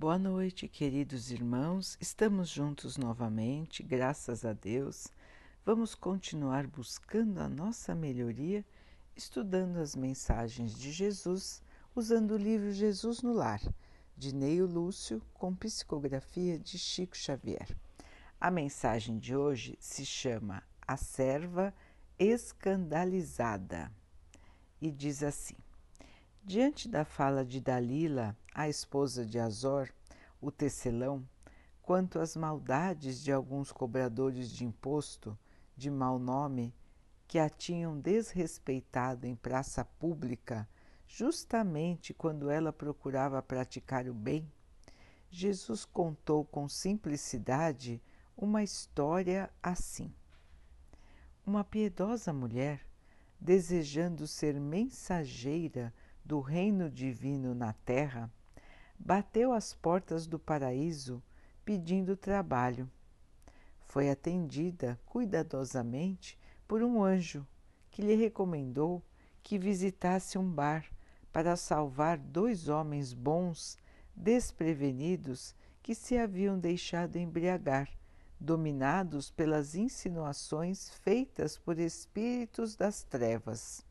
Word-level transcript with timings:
Boa 0.00 0.16
noite, 0.16 0.68
queridos 0.68 1.32
irmãos. 1.32 1.98
Estamos 2.00 2.48
juntos 2.48 2.96
novamente, 2.96 3.82
graças 3.82 4.44
a 4.44 4.52
Deus. 4.52 5.08
Vamos 5.66 5.92
continuar 5.92 6.68
buscando 6.68 7.40
a 7.40 7.48
nossa 7.48 7.96
melhoria, 7.96 8.64
estudando 9.16 9.78
as 9.78 9.96
mensagens 9.96 10.78
de 10.78 10.92
Jesus, 10.92 11.60
usando 11.96 12.34
o 12.34 12.36
livro 12.36 12.70
Jesus 12.70 13.22
no 13.22 13.32
Lar, 13.32 13.60
de 14.16 14.32
Neio 14.32 14.66
Lúcio, 14.66 15.20
com 15.34 15.52
psicografia 15.52 16.56
de 16.60 16.78
Chico 16.78 17.16
Xavier. 17.16 17.76
A 18.40 18.52
mensagem 18.52 19.18
de 19.18 19.34
hoje 19.34 19.76
se 19.80 20.06
chama 20.06 20.62
A 20.86 20.96
Serva 20.96 21.74
Escandalizada 22.16 23.90
e 24.80 24.92
diz 24.92 25.24
assim: 25.24 25.56
Diante 26.48 26.88
da 26.88 27.04
fala 27.04 27.44
de 27.44 27.60
Dalila, 27.60 28.34
a 28.54 28.70
esposa 28.70 29.22
de 29.26 29.38
Azor, 29.38 29.92
o 30.40 30.50
tecelão, 30.50 31.22
quanto 31.82 32.18
às 32.18 32.34
maldades 32.34 33.22
de 33.22 33.30
alguns 33.30 33.70
cobradores 33.70 34.50
de 34.50 34.64
imposto 34.64 35.38
de 35.76 35.90
mau 35.90 36.18
nome 36.18 36.74
que 37.26 37.38
a 37.38 37.50
tinham 37.50 38.00
desrespeitado 38.00 39.26
em 39.26 39.36
praça 39.36 39.84
pública, 39.84 40.66
justamente 41.06 42.14
quando 42.14 42.48
ela 42.48 42.72
procurava 42.72 43.42
praticar 43.42 44.08
o 44.08 44.14
bem, 44.14 44.50
Jesus 45.30 45.84
contou 45.84 46.46
com 46.46 46.66
simplicidade 46.66 48.00
uma 48.34 48.62
história 48.62 49.50
assim. 49.62 50.10
Uma 51.44 51.62
piedosa 51.62 52.32
mulher, 52.32 52.80
desejando 53.38 54.26
ser 54.26 54.58
mensageira 54.58 55.92
do 56.28 56.40
reino 56.40 56.90
divino 56.90 57.54
na 57.54 57.72
terra, 57.72 58.30
bateu 58.98 59.50
às 59.50 59.72
portas 59.72 60.26
do 60.26 60.38
paraíso 60.38 61.22
pedindo 61.64 62.14
trabalho. 62.18 62.86
Foi 63.86 64.10
atendida 64.10 65.00
cuidadosamente 65.06 66.38
por 66.66 66.82
um 66.82 67.02
anjo 67.02 67.46
que 67.90 68.02
lhe 68.02 68.14
recomendou 68.14 69.02
que 69.42 69.58
visitasse 69.58 70.36
um 70.36 70.46
bar 70.46 70.84
para 71.32 71.56
salvar 71.56 72.18
dois 72.18 72.68
homens 72.68 73.14
bons, 73.14 73.78
desprevenidos, 74.14 75.54
que 75.82 75.94
se 75.94 76.18
haviam 76.18 76.58
deixado 76.58 77.16
embriagar, 77.16 77.88
dominados 78.38 79.30
pelas 79.30 79.74
insinuações 79.74 80.90
feitas 80.90 81.56
por 81.56 81.78
espíritos 81.78 82.76
das 82.76 83.02
trevas. 83.02 83.87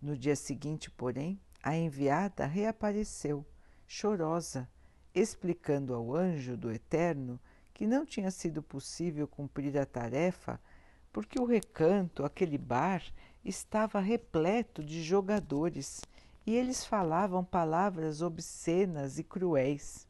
No 0.00 0.16
dia 0.16 0.36
seguinte, 0.36 0.90
porém, 0.90 1.40
a 1.62 1.76
enviada 1.76 2.46
reapareceu, 2.46 3.44
chorosa, 3.86 4.68
explicando 5.14 5.94
ao 5.94 6.14
anjo 6.14 6.56
do 6.56 6.70
Eterno 6.70 7.40
que 7.74 7.86
não 7.86 8.06
tinha 8.06 8.30
sido 8.30 8.62
possível 8.62 9.26
cumprir 9.26 9.76
a 9.78 9.86
tarefa 9.86 10.60
porque 11.12 11.40
o 11.40 11.44
recanto, 11.44 12.24
aquele 12.24 12.58
bar, 12.58 13.02
estava 13.44 13.98
repleto 13.98 14.84
de 14.84 15.02
jogadores 15.02 16.00
e 16.46 16.54
eles 16.54 16.84
falavam 16.84 17.44
palavras 17.44 18.22
obscenas 18.22 19.18
e 19.18 19.24
cruéis. 19.24 20.06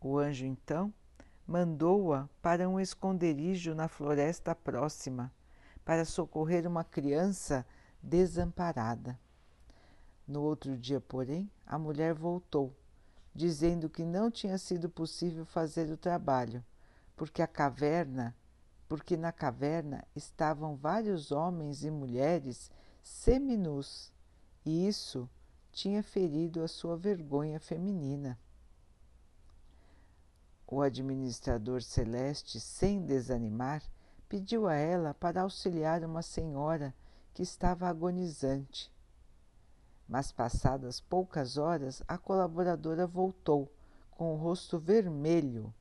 O 0.00 0.18
anjo 0.18 0.44
então 0.44 0.92
mandou-a 1.46 2.28
para 2.42 2.68
um 2.68 2.78
esconderijo 2.78 3.74
na 3.74 3.88
floresta 3.88 4.54
próxima 4.54 5.32
para 5.84 6.04
socorrer 6.04 6.66
uma 6.66 6.84
criança 6.84 7.64
desamparada. 8.02 9.18
No 10.26 10.42
outro 10.42 10.76
dia, 10.76 11.00
porém, 11.00 11.50
a 11.66 11.78
mulher 11.78 12.14
voltou, 12.14 12.74
dizendo 13.34 13.88
que 13.88 14.04
não 14.04 14.30
tinha 14.30 14.58
sido 14.58 14.88
possível 14.88 15.46
fazer 15.46 15.90
o 15.90 15.96
trabalho, 15.96 16.64
porque 17.16 17.40
a 17.40 17.46
caverna, 17.46 18.34
porque 18.88 19.16
na 19.16 19.32
caverna 19.32 20.04
estavam 20.14 20.76
vários 20.76 21.32
homens 21.32 21.84
e 21.84 21.90
mulheres 21.90 22.70
seminus, 23.02 24.12
e 24.64 24.86
isso 24.86 25.28
tinha 25.72 26.02
ferido 26.02 26.62
a 26.62 26.68
sua 26.68 26.96
vergonha 26.96 27.58
feminina. 27.58 28.38
O 30.66 30.82
administrador 30.82 31.82
celeste, 31.82 32.60
sem 32.60 33.00
desanimar, 33.00 33.82
pediu 34.28 34.68
a 34.68 34.74
ela 34.74 35.14
para 35.14 35.40
auxiliar 35.40 36.04
uma 36.04 36.20
senhora 36.20 36.94
que 37.38 37.42
estava 37.44 37.86
agonizante. 37.86 38.92
Mas, 40.08 40.32
passadas 40.32 41.00
poucas 41.00 41.56
horas, 41.56 42.02
a 42.08 42.18
colaboradora 42.18 43.06
voltou, 43.06 43.72
com 44.10 44.34
o 44.34 44.36
rosto 44.36 44.76
vermelho, 44.76 45.72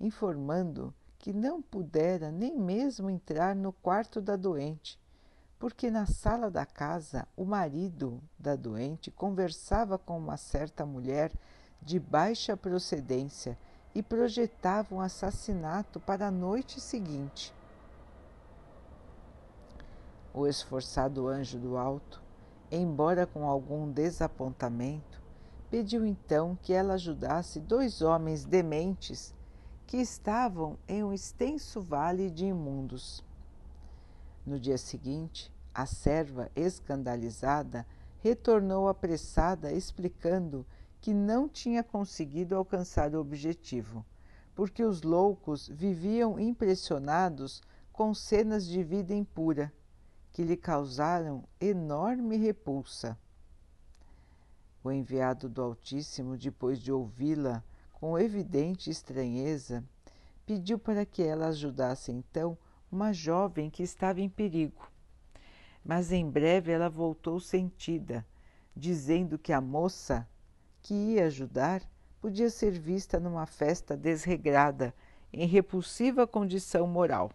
informando 0.00 0.92
que 1.16 1.32
não 1.32 1.62
pudera 1.62 2.32
nem 2.32 2.58
mesmo 2.58 3.08
entrar 3.08 3.54
no 3.54 3.72
quarto 3.72 4.20
da 4.20 4.34
doente, 4.34 4.98
porque 5.60 5.92
na 5.92 6.06
sala 6.06 6.50
da 6.50 6.66
casa 6.66 7.24
o 7.36 7.44
marido 7.44 8.20
da 8.36 8.56
doente 8.56 9.12
conversava 9.12 9.96
com 9.96 10.18
uma 10.18 10.36
certa 10.36 10.84
mulher 10.84 11.32
de 11.80 12.00
baixa 12.00 12.56
procedência 12.56 13.56
e 13.94 14.02
projetava 14.02 14.92
um 14.92 15.00
assassinato 15.00 16.00
para 16.00 16.26
a 16.26 16.32
noite 16.32 16.80
seguinte. 16.80 17.54
O 20.32 20.46
esforçado 20.46 21.26
anjo 21.26 21.58
do 21.58 21.76
alto, 21.76 22.22
embora 22.70 23.26
com 23.26 23.48
algum 23.48 23.90
desapontamento, 23.90 25.20
pediu 25.68 26.06
então 26.06 26.56
que 26.62 26.72
ela 26.72 26.94
ajudasse 26.94 27.58
dois 27.58 28.00
homens 28.00 28.44
dementes 28.44 29.34
que 29.88 29.96
estavam 29.96 30.78
em 30.86 31.02
um 31.02 31.12
extenso 31.12 31.82
vale 31.82 32.30
de 32.30 32.46
imundos. 32.46 33.24
No 34.46 34.56
dia 34.56 34.78
seguinte, 34.78 35.52
a 35.74 35.84
serva, 35.84 36.48
escandalizada, 36.54 37.84
retornou 38.20 38.88
apressada, 38.88 39.72
explicando 39.72 40.64
que 41.00 41.12
não 41.12 41.48
tinha 41.48 41.82
conseguido 41.82 42.54
alcançar 42.54 43.16
o 43.16 43.20
objetivo, 43.20 44.06
porque 44.54 44.84
os 44.84 45.02
loucos 45.02 45.66
viviam 45.66 46.38
impressionados 46.38 47.60
com 47.92 48.14
cenas 48.14 48.64
de 48.64 48.84
vida 48.84 49.12
impura 49.12 49.72
que 50.32 50.42
lhe 50.42 50.56
causaram 50.56 51.44
enorme 51.60 52.36
repulsa. 52.36 53.18
O 54.82 54.90
enviado 54.90 55.48
do 55.48 55.62
Altíssimo, 55.62 56.36
depois 56.36 56.80
de 56.80 56.92
ouvi-la 56.92 57.62
com 57.92 58.18
evidente 58.18 58.90
estranheza, 58.90 59.84
pediu 60.46 60.78
para 60.78 61.04
que 61.04 61.22
ela 61.22 61.48
ajudasse 61.48 62.10
então 62.10 62.56
uma 62.90 63.12
jovem 63.12 63.68
que 63.68 63.82
estava 63.82 64.20
em 64.20 64.28
perigo. 64.28 64.90
Mas 65.84 66.12
em 66.12 66.28
breve 66.28 66.72
ela 66.72 66.88
voltou 66.88 67.38
sentida, 67.38 68.26
dizendo 68.74 69.38
que 69.38 69.52
a 69.52 69.60
moça 69.60 70.26
que 70.80 70.94
ia 70.94 71.26
ajudar 71.26 71.82
podia 72.20 72.50
ser 72.50 72.72
vista 72.72 73.20
numa 73.20 73.46
festa 73.46 73.96
desregrada, 73.96 74.94
em 75.32 75.46
repulsiva 75.46 76.26
condição 76.26 76.86
moral. 76.86 77.30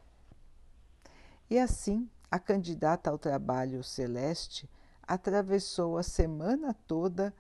E 1.50 1.58
assim 1.58 2.10
a 2.36 2.40
candidata 2.40 3.10
ao 3.10 3.18
trabalho 3.18 3.82
celeste 3.82 4.70
atravessou 5.02 5.98
a 5.98 6.04
semana 6.04 6.74
toda 6.86 7.34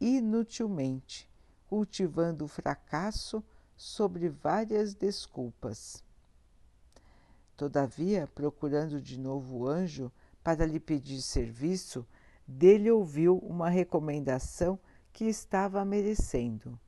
inutilmente, 0.00 1.30
cultivando 1.68 2.46
o 2.46 2.48
fracasso 2.48 3.44
sobre 3.76 4.30
várias 4.30 4.94
desculpas. 4.94 6.02
Todavia, 7.54 8.26
procurando 8.34 9.02
de 9.02 9.20
novo 9.20 9.58
o 9.58 9.68
anjo 9.68 10.10
para 10.42 10.64
lhe 10.64 10.80
pedir 10.80 11.20
serviço, 11.20 12.06
dele 12.48 12.90
ouviu 12.90 13.36
uma 13.36 13.68
recomendação 13.68 14.78
que 15.12 15.26
estava 15.26 15.84
merecendo. 15.84 16.80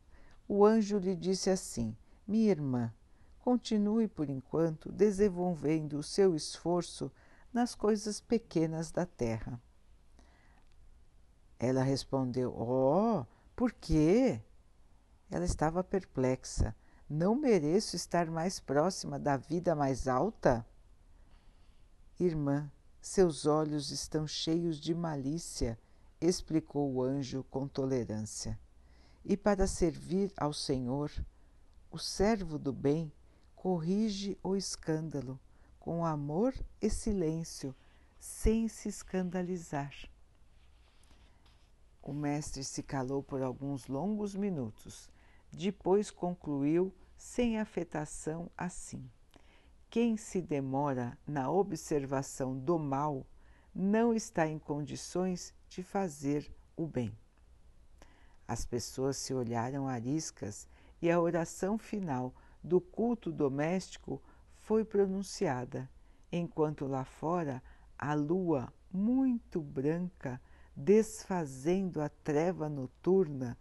O 0.49 0.65
anjo 0.65 0.97
lhe 0.97 1.15
disse 1.15 1.51
assim: 1.51 1.95
Minha 2.27 2.53
irmã, 2.53 2.93
continue 3.39 4.09
por 4.09 4.31
enquanto 4.31 4.91
desenvolvendo 4.91 5.99
o 5.99 6.03
seu 6.03 6.35
esforço 6.35 7.13
nas 7.55 7.75
coisas 7.75 8.21
pequenas 8.21 8.91
da 8.91 9.07
terra. 9.07 9.63
Ela 11.59 11.85
respondeu: 11.85 12.53
Oh, 12.53 13.25
por 13.55 13.73
quê? 13.73 14.43
Ela 15.31 15.45
estava 15.45 15.85
perplexa. 15.85 16.75
Não 17.09 17.37
mereço 17.37 17.95
estar 17.95 18.27
mais 18.27 18.59
próxima 18.59 19.19
da 19.19 19.37
vida 19.37 19.75
mais 19.75 20.09
alta? 20.09 20.67
Irmã, 22.19 22.71
seus 23.01 23.47
olhos 23.47 23.91
estão 23.91 24.27
cheios 24.27 24.79
de 24.79 24.95
malícia, 24.95 25.79
explicou 26.21 26.93
o 26.93 27.03
anjo 27.03 27.45
com 27.45 27.69
tolerância. 27.69 28.59
E 29.25 29.37
para 29.37 29.67
servir 29.67 30.33
ao 30.37 30.53
Senhor, 30.53 31.11
o 31.91 31.99
servo 31.99 32.59
do 32.59 32.73
bem 32.73 33.13
corrige 33.55 34.39
o 34.43 34.57
escândalo 34.57 35.39
com 35.85 36.03
amor 36.03 36.55
e 36.81 36.89
silêncio, 36.89 37.77
sem 38.19 38.69
se 38.69 38.89
escandalizar. 38.89 39.93
O 42.03 42.11
mestre 42.11 42.65
se 42.65 42.83
calou 42.83 43.23
por 43.23 43.43
alguns 43.43 43.87
longos 43.87 44.35
minutos. 44.35 45.11
Depois 45.53 46.11
concluiu, 46.11 46.91
sem 47.19 47.61
afetação, 47.61 48.51
assim: 48.57 49.07
Quem 49.91 50.17
se 50.17 50.41
demora 50.41 51.19
na 51.27 51.51
observação 51.51 52.59
do 52.59 52.79
mal 52.79 53.27
não 53.75 54.15
está 54.15 54.47
em 54.47 54.59
condições 54.59 55.53
de 55.69 55.83
fazer 55.83 56.51
o 56.75 56.87
bem. 56.87 57.13
As 58.49 58.65
pessoas 58.65 59.19
se 59.19 59.35
olharam 59.35 59.87
ariscas 59.87 60.67
e 61.03 61.11
a 61.11 61.21
oração 61.21 61.77
final 61.77 62.35
do 62.63 62.81
culto 62.81 63.31
doméstico 63.31 64.23
foi 64.65 64.85
pronunciada, 64.85 65.91
enquanto 66.33 66.87
lá 66.87 67.05
fora 67.05 67.63
a 67.99 68.15
lua, 68.15 68.73
muito 68.91 69.61
branca, 69.61 70.41
desfazendo 70.75 72.01
a 72.01 72.09
treva 72.09 72.69
noturna, 72.69 73.59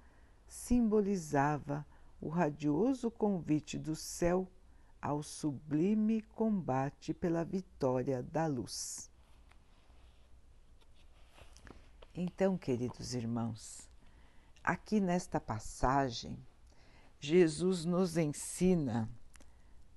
simbolizava 0.48 1.86
o 2.22 2.30
radioso 2.30 3.12
convite 3.12 3.78
do 3.78 3.96
céu 3.96 4.48
ao 5.02 5.22
sublime 5.22 6.22
combate 6.22 7.14
pela 7.14 7.44
vitória 7.44 8.24
da 8.24 8.48
luz. 8.48 9.12
Então, 12.16 12.58
queridos 12.58 13.14
irmãos, 13.14 13.90
aqui 14.64 15.02
nesta 15.02 15.40
passagem, 15.40 16.38
Jesus 17.20 17.84
nos 17.84 18.16
ensina, 18.16 19.10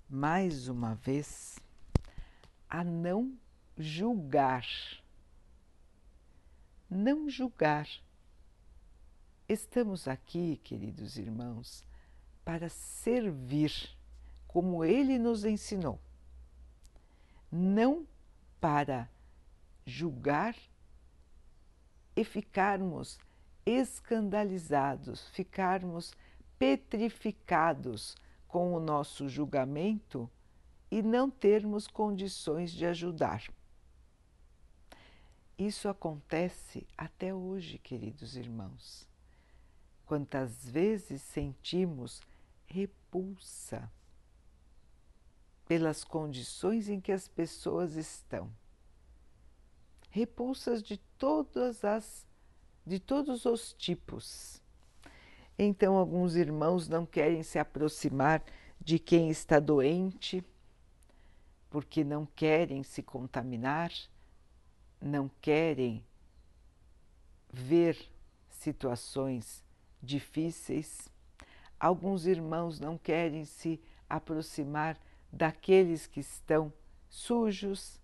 mais 0.09 0.69
uma 0.69 0.95
vez, 0.95 1.59
a 2.69 2.83
não 2.85 3.37
julgar 3.77 4.67
não 6.89 7.29
julgar. 7.29 7.89
Estamos 9.49 10.09
aqui, 10.09 10.61
queridos 10.63 11.17
irmãos, 11.17 11.85
para 12.45 12.69
servir, 12.69 13.73
como 14.47 14.85
ele 14.85 15.19
nos 15.19 15.45
ensinou, 15.45 16.01
não 17.51 18.07
para 18.61 19.09
julgar 19.85 20.57
e 22.17 22.25
ficarmos 22.25 23.19
escandalizados, 23.65 25.29
ficarmos 25.29 26.15
petrificados 26.59 28.17
com 28.57 28.73
o 28.73 28.81
nosso 28.81 29.29
julgamento 29.29 30.31
e 30.91 31.03
não 31.03 31.31
termos 31.31 31.87
condições 31.87 32.73
de 32.73 32.87
ajudar. 32.87 33.45
Isso 35.59 35.91
acontece 35.91 36.87
até 36.97 37.35
hoje, 37.35 37.77
queridos 37.77 38.35
irmãos. 38.35 39.07
Quantas 40.07 40.67
vezes 40.67 41.21
sentimos 41.21 42.23
repulsa 42.65 43.93
pelas 45.69 46.03
condições 46.03 46.89
em 46.89 46.99
que 46.99 47.13
as 47.13 47.29
pessoas 47.29 47.95
estão. 47.95 48.51
Repulsas 50.09 50.83
de 50.83 50.97
todas 51.19 51.85
as 51.85 52.27
de 52.87 52.99
todos 52.99 53.45
os 53.45 53.75
tipos. 53.75 54.63
Então 55.59 55.97
alguns 55.97 56.37
irmãos 56.37 56.89
não 56.89 57.07
querem 57.07 57.43
se 57.43 57.59
aproximar 57.59 58.43
de 58.81 58.99
quem 58.99 59.31
está 59.31 59.59
doente 59.59 60.45
porque 61.71 62.05
não 62.05 62.27
querem 62.27 62.83
se 62.83 63.03
contaminar 63.03 63.91
não 65.01 65.31
querem 65.41 66.05
ver 67.53 67.97
situações 68.49 69.65
difíceis, 70.03 71.09
alguns 71.79 72.27
irmãos 72.27 72.81
não 72.81 72.99
querem 72.99 73.45
se 73.45 73.81
aproximar 74.09 74.99
daqueles 75.33 76.07
que 76.07 76.21
estão 76.21 76.73
sujos, 77.09 78.01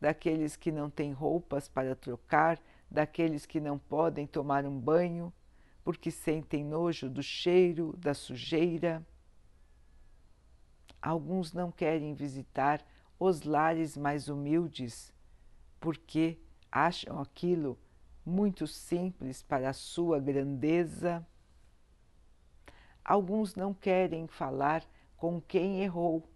daqueles 0.00 0.56
que 0.56 0.70
não 0.70 0.88
têm 0.90 1.12
roupas 1.12 1.68
para 1.68 1.94
trocar, 1.94 2.60
daqueles 2.90 3.46
que 3.46 3.60
não 3.60 3.78
podem 3.78 4.26
tomar 4.26 4.64
um 4.64 4.78
banho 4.78 5.32
porque 5.88 6.10
sentem 6.10 6.62
nojo 6.62 7.08
do 7.08 7.22
cheiro, 7.22 7.96
da 7.96 8.12
sujeira. 8.12 9.02
Alguns 11.00 11.54
não 11.54 11.72
querem 11.72 12.12
visitar 12.12 12.84
os 13.18 13.40
lares 13.40 13.96
mais 13.96 14.28
humildes 14.28 15.10
porque 15.80 16.38
acham 16.70 17.18
aquilo 17.18 17.78
muito 18.22 18.66
simples 18.66 19.42
para 19.42 19.70
a 19.70 19.72
sua 19.72 20.20
grandeza. 20.20 21.26
Alguns 23.02 23.54
não 23.54 23.72
querem 23.72 24.26
falar 24.26 24.84
com 25.16 25.40
quem 25.40 25.80
errou, 25.80 26.28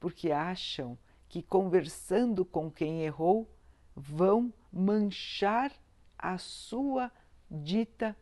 porque 0.00 0.32
acham 0.32 0.96
que 1.28 1.42
conversando 1.42 2.46
com 2.46 2.70
quem 2.70 3.02
errou 3.02 3.46
vão 3.94 4.50
manchar 4.72 5.70
a 6.18 6.38
sua 6.38 7.12
dita 7.50 8.16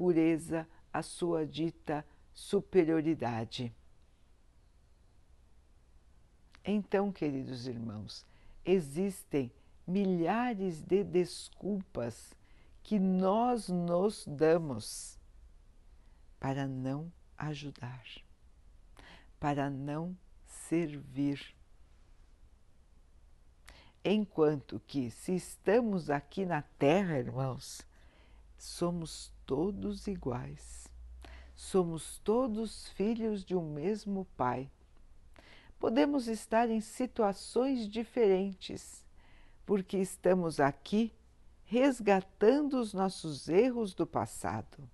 pureza, 0.00 0.66
a 0.90 1.02
sua 1.02 1.46
dita 1.46 2.02
superioridade. 2.32 3.70
Então, 6.64 7.12
queridos 7.12 7.66
irmãos, 7.66 8.24
existem 8.64 9.52
milhares 9.86 10.80
de 10.80 11.04
desculpas 11.04 12.34
que 12.82 12.98
nós 12.98 13.68
nos 13.68 14.24
damos 14.26 15.18
para 16.38 16.66
não 16.66 17.12
ajudar, 17.36 18.02
para 19.38 19.68
não 19.68 20.16
servir. 20.46 21.54
Enquanto 24.02 24.80
que, 24.86 25.10
se 25.10 25.34
estamos 25.34 26.08
aqui 26.08 26.46
na 26.46 26.62
Terra, 26.62 27.18
irmãos, 27.18 27.82
somos 28.56 29.30
todos 29.50 30.06
iguais, 30.06 30.86
somos 31.56 32.18
todos 32.18 32.86
filhos 32.90 33.44
de 33.44 33.56
um 33.56 33.68
mesmo 33.68 34.24
Pai. 34.36 34.70
Podemos 35.76 36.28
estar 36.28 36.70
em 36.70 36.80
situações 36.80 37.88
diferentes, 37.88 39.04
porque 39.66 39.96
estamos 39.96 40.60
aqui 40.60 41.12
resgatando 41.64 42.74
os 42.74 42.94
nossos 42.94 43.48
erros 43.48 43.92
do 43.92 44.06
passado. 44.06 44.88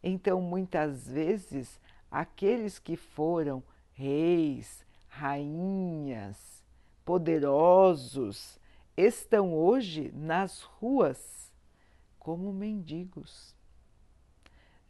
Então, 0.00 0.40
muitas 0.40 1.08
vezes, 1.08 1.80
aqueles 2.08 2.78
que 2.78 2.94
foram 2.94 3.60
reis, 3.92 4.86
rainhas, 5.08 6.62
poderosos, 7.04 8.56
estão 8.96 9.52
hoje 9.52 10.12
nas 10.14 10.60
ruas 10.60 11.50
como 12.20 12.52
mendigos, 12.52 13.58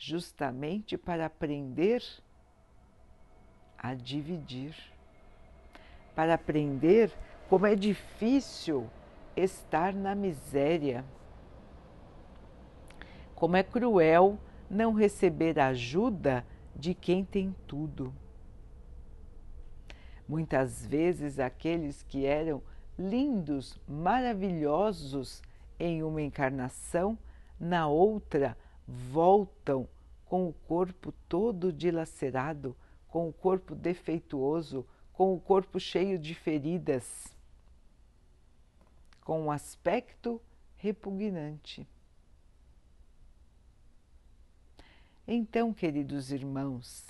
justamente 0.00 0.97
para 0.97 1.26
aprender 1.26 2.02
a 3.76 3.95
dividir, 3.95 4.75
para 6.14 6.35
aprender 6.35 7.12
como 7.50 7.66
é 7.66 7.75
difícil 7.76 8.88
estar 9.37 9.92
na 9.92 10.14
miséria. 10.14 11.04
Como 13.35 13.57
é 13.57 13.62
cruel 13.62 14.38
não 14.71 14.95
receber 14.95 15.61
ajuda 15.61 16.47
de 16.75 16.95
quem 16.95 17.23
tem 17.23 17.54
tudo. 17.66 18.14
Muitas 20.26 20.87
vezes 20.87 21.38
aqueles 21.38 22.02
que 22.02 22.25
eram 22.25 22.62
lindos, 22.99 23.78
maravilhosos 23.87 25.42
em 25.78 26.02
uma 26.02 26.23
encarnação, 26.23 27.19
na 27.59 27.87
outra 27.87 28.57
voltam 28.90 29.88
com 30.25 30.49
o 30.49 30.52
corpo 30.52 31.12
todo 31.28 31.73
dilacerado, 31.73 32.76
com 33.09 33.28
o 33.28 33.32
corpo 33.32 33.75
defeituoso, 33.75 34.87
com 35.12 35.35
o 35.35 35.40
corpo 35.40 35.78
cheio 35.78 36.18
de 36.18 36.35
feridas 36.35 37.30
com 39.30 39.42
um 39.42 39.52
aspecto 39.52 40.42
repugnante. 40.76 41.87
Então, 45.25 45.73
queridos 45.73 46.32
irmãos, 46.32 47.06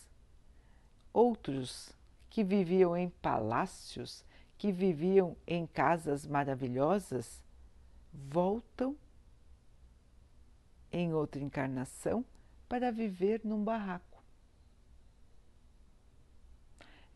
outros 1.14 1.94
que 2.28 2.44
viviam 2.44 2.94
em 2.94 3.08
palácios, 3.08 4.22
que 4.58 4.70
viviam 4.70 5.34
em 5.46 5.66
casas 5.66 6.26
maravilhosas, 6.26 7.42
voltam 8.12 8.94
em 10.92 11.12
outra 11.12 11.42
encarnação 11.42 12.24
para 12.68 12.90
viver 12.90 13.40
num 13.44 13.62
barraco. 13.62 14.22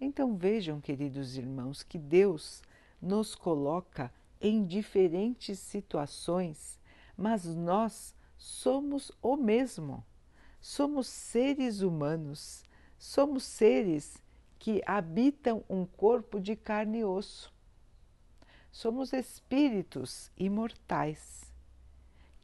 Então 0.00 0.36
vejam, 0.36 0.80
queridos 0.80 1.36
irmãos, 1.36 1.82
que 1.82 1.98
Deus 1.98 2.62
nos 3.00 3.34
coloca 3.34 4.12
em 4.40 4.64
diferentes 4.64 5.58
situações, 5.58 6.78
mas 7.16 7.44
nós 7.44 8.14
somos 8.36 9.12
o 9.22 9.36
mesmo. 9.36 10.04
Somos 10.60 11.06
seres 11.06 11.80
humanos, 11.80 12.64
somos 12.98 13.44
seres 13.44 14.16
que 14.58 14.82
habitam 14.86 15.62
um 15.68 15.84
corpo 15.84 16.40
de 16.40 16.56
carne 16.56 17.00
e 17.00 17.04
osso. 17.04 17.52
Somos 18.72 19.12
espíritos 19.12 20.30
imortais 20.36 21.43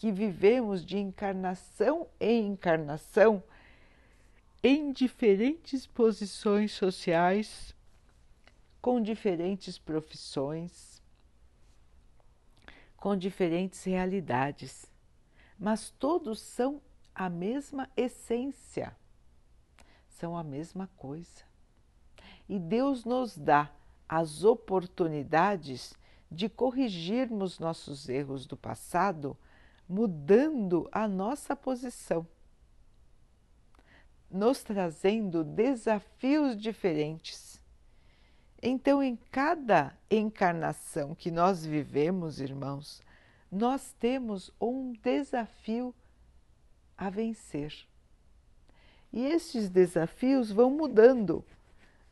que 0.00 0.10
vivemos 0.10 0.82
de 0.82 0.96
encarnação 0.96 2.06
em 2.18 2.46
encarnação 2.46 3.42
em 4.62 4.92
diferentes 4.92 5.86
posições 5.86 6.72
sociais, 6.72 7.74
com 8.80 8.98
diferentes 9.02 9.76
profissões, 9.76 11.02
com 12.96 13.14
diferentes 13.14 13.84
realidades, 13.84 14.86
mas 15.58 15.90
todos 15.90 16.40
são 16.40 16.80
a 17.14 17.28
mesma 17.28 17.86
essência, 17.94 18.96
são 20.08 20.34
a 20.34 20.42
mesma 20.42 20.88
coisa. 20.96 21.44
E 22.48 22.58
Deus 22.58 23.04
nos 23.04 23.36
dá 23.36 23.70
as 24.08 24.44
oportunidades 24.44 25.92
de 26.32 26.48
corrigirmos 26.48 27.58
nossos 27.58 28.08
erros 28.08 28.46
do 28.46 28.56
passado, 28.56 29.36
mudando 29.90 30.88
a 30.92 31.08
nossa 31.08 31.56
posição, 31.56 32.24
nos 34.30 34.62
trazendo 34.62 35.42
desafios 35.42 36.56
diferentes. 36.56 37.60
Então, 38.62 39.02
em 39.02 39.16
cada 39.32 39.92
encarnação 40.08 41.12
que 41.12 41.28
nós 41.32 41.66
vivemos, 41.66 42.40
irmãos, 42.40 43.02
nós 43.50 43.92
temos 43.98 44.52
um 44.60 44.92
desafio 44.92 45.92
a 46.96 47.10
vencer. 47.10 47.74
E 49.12 49.26
estes 49.26 49.68
desafios 49.68 50.52
vão 50.52 50.70
mudando, 50.70 51.44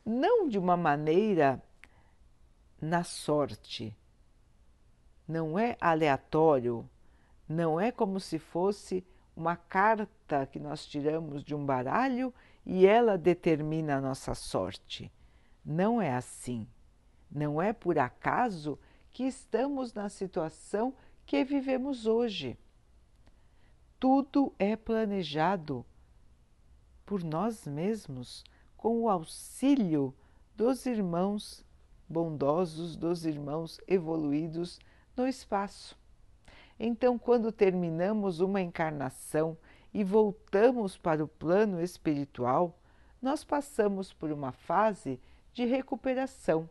não 0.05 0.49
de 0.49 0.59
uma 0.59 0.75
maneira 0.75 1.63
na 2.81 3.05
sorte, 3.05 3.95
não 5.25 5.57
é 5.57 5.77
aleatório, 5.79 6.85
não 7.49 7.79
é 7.79 7.91
como 7.91 8.19
se 8.19 8.37
fosse 8.37 9.03
uma 9.35 9.55
carta 9.55 10.45
que 10.45 10.59
nós 10.59 10.85
tiramos 10.85 11.43
de 11.43 11.55
um 11.55 11.65
baralho 11.65 12.31
e 12.63 12.85
ela 12.85 13.17
determina 13.17 13.95
a 13.95 14.01
nossa 14.01 14.35
sorte. 14.35 15.11
Não 15.65 15.99
é 15.99 16.13
assim. 16.13 16.67
Não 17.31 17.59
é 17.59 17.73
por 17.73 17.97
acaso 17.97 18.77
que 19.09 19.23
estamos 19.23 19.93
na 19.93 20.09
situação 20.09 20.93
que 21.25 21.43
vivemos 21.43 22.05
hoje. 22.05 22.55
Tudo 23.99 24.53
é 24.59 24.75
planejado 24.75 25.83
por 27.05 27.23
nós 27.23 27.65
mesmos 27.65 28.43
com 28.77 29.01
o 29.01 29.09
auxílio 29.09 30.13
dos 30.55 30.85
irmãos 30.85 31.65
bondosos, 32.07 32.95
dos 32.95 33.25
irmãos 33.25 33.79
evoluídos 33.87 34.79
no 35.17 35.27
espaço. 35.27 35.97
Então, 36.79 37.19
quando 37.19 37.51
terminamos 37.51 38.39
uma 38.39 38.61
encarnação 38.61 39.57
e 39.93 40.03
voltamos 40.03 40.97
para 40.97 41.23
o 41.23 41.27
plano 41.27 41.81
espiritual, 41.81 42.79
nós 43.21 43.43
passamos 43.43 44.13
por 44.13 44.31
uma 44.31 44.53
fase 44.53 45.19
de 45.51 45.65
recuperação, 45.65 46.69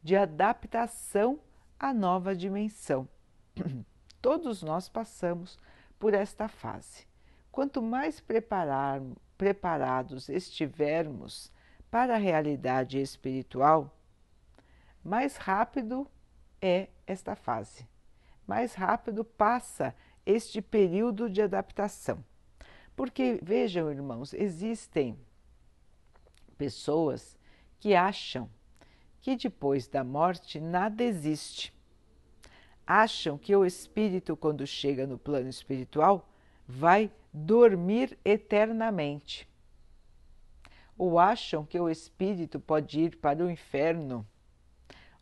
de 0.00 0.14
adaptação 0.14 1.40
à 1.78 1.92
nova 1.92 2.36
dimensão. 2.36 3.08
Todos 4.22 4.62
nós 4.62 4.88
passamos 4.88 5.58
por 5.98 6.14
esta 6.14 6.46
fase. 6.46 7.06
Quanto 7.50 7.82
mais 7.82 8.20
preparar, 8.20 9.02
preparados 9.36 10.28
estivermos 10.28 11.50
para 11.90 12.14
a 12.14 12.18
realidade 12.18 13.00
espiritual, 13.00 13.90
mais 15.02 15.36
rápido 15.36 16.06
é 16.60 16.88
esta 17.06 17.34
fase, 17.34 17.86
mais 18.46 18.74
rápido 18.74 19.24
passa 19.24 19.94
este 20.24 20.60
período 20.60 21.28
de 21.28 21.42
adaptação. 21.42 22.24
Porque, 22.94 23.38
vejam, 23.42 23.90
irmãos, 23.90 24.32
existem 24.32 25.18
pessoas 26.56 27.38
que 27.78 27.94
acham 27.94 28.48
que 29.20 29.36
depois 29.36 29.86
da 29.86 30.02
morte 30.02 30.60
nada 30.60 31.02
existe 31.02 31.76
acham 32.86 33.36
que 33.36 33.54
o 33.54 33.66
espírito, 33.66 34.36
quando 34.36 34.66
chega 34.66 35.06
no 35.06 35.18
plano 35.18 35.48
espiritual, 35.48 36.28
vai 36.66 37.10
dormir 37.32 38.16
eternamente. 38.24 39.48
Ou 40.96 41.18
acham 41.18 41.64
que 41.64 41.78
o 41.78 41.90
espírito 41.90 42.60
pode 42.60 43.00
ir 43.00 43.16
para 43.16 43.44
o 43.44 43.50
inferno, 43.50 44.26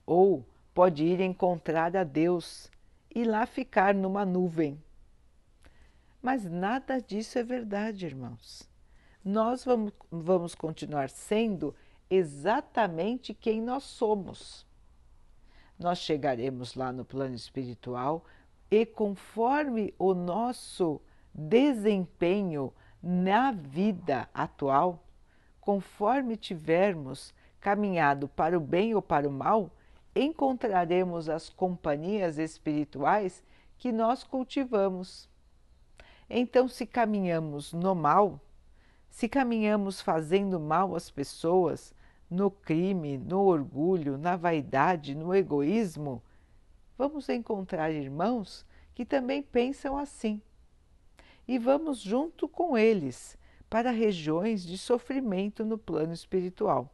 ou 0.05 0.47
pode 0.75 1.05
ir 1.05 1.21
encontrar 1.21 1.97
a 1.97 2.05
Deus 2.05 2.71
e 3.15 3.25
lá 3.25 3.47
ficar 3.47 3.95
numa 3.95 4.25
nuvem. 4.25 4.83
Mas 6.21 6.45
nada 6.45 7.01
disso 7.01 7.39
é 7.39 7.43
verdade, 7.43 8.07
irmãos. 8.07 8.69
Nós 9.25 9.65
vamos, 9.65 9.93
vamos 10.11 10.55
continuar 10.55 11.09
sendo 11.11 11.75
exatamente 12.11 13.33
quem 13.33 13.61
nós 13.61 13.85
somos 13.85 14.67
nós 15.79 15.99
chegaremos 15.99 16.75
lá 16.75 16.93
no 16.93 17.05
plano 17.05 17.35
espiritual 17.35 18.25
e 18.71 18.87
conforme 18.87 19.95
o 19.99 20.15
nosso 20.15 21.01
desempenho 21.33 22.73
na 23.03 23.53
vida 23.53 24.29
atual, 24.33 25.05
conforme 25.61 26.37
tivermos 26.37 27.35
caminhado 27.61 28.29
para 28.29 28.57
o 28.57 28.61
bem 28.61 28.95
ou 28.95 29.03
para 29.03 29.29
o 29.29 29.33
mal, 29.33 29.71
encontraremos 30.15 31.29
as 31.29 31.49
companhias 31.49 32.39
espirituais 32.39 33.43
que 33.77 33.91
nós 33.91 34.23
cultivamos. 34.23 35.29
Então, 36.31 36.69
se 36.69 36.87
caminhamos 36.87 37.73
no 37.73 37.95
mal, 37.95 38.41
se 39.11 39.29
caminhamos 39.29 40.01
fazendo 40.01 40.59
mal 40.59 40.95
às 40.95 41.11
pessoas, 41.11 41.95
no 42.31 42.51
crime, 42.51 43.19
no 43.19 43.43
orgulho, 43.43 44.17
na 44.17 44.37
vaidade, 44.37 45.15
no 45.15 45.35
egoísmo, 45.35 46.23
vamos 46.97 47.29
encontrar 47.29 47.91
irmãos 47.91 48.67
que 48.95 49.05
também 49.05 49.43
pensam 49.43 49.97
assim. 49.97 50.41
E 51.47 51.59
vamos 51.59 52.01
junto 52.01 52.49
com 52.49 52.77
eles 52.79 53.37
para 53.69 53.91
regiões 53.91 54.65
de 54.65 54.79
sofrimento 54.79 55.65
no 55.65 55.77
plano 55.77 56.13
espiritual. 56.13 56.91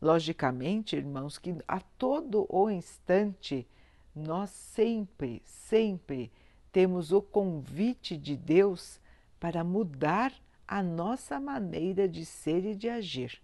Logicamente, 0.00 0.96
irmãos, 0.96 1.38
que 1.38 1.56
a 1.66 1.80
todo 1.80 2.46
o 2.48 2.70
instante 2.70 3.66
nós 4.14 4.50
sempre, 4.50 5.42
sempre 5.44 6.32
temos 6.70 7.12
o 7.12 7.20
convite 7.20 8.16
de 8.16 8.36
Deus 8.36 9.00
para 9.40 9.64
mudar 9.64 10.32
a 10.66 10.82
nossa 10.82 11.40
maneira 11.40 12.08
de 12.08 12.24
ser 12.24 12.64
e 12.64 12.74
de 12.74 12.88
agir. 12.88 13.40